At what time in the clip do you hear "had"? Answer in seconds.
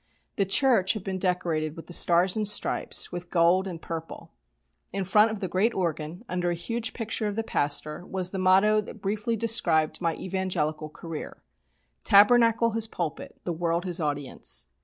0.93-1.03